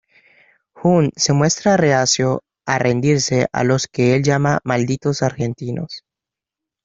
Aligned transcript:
Hunt 0.81 1.11
se 1.15 1.31
muestra 1.31 1.77
reacio 1.77 2.41
a 2.65 2.79
rendirse 2.79 3.45
a 3.53 3.63
los 3.63 3.87
que 3.87 4.15
el 4.15 4.23
llama 4.23 4.59
"malditos 4.63 5.21
argentinos". 5.21 6.01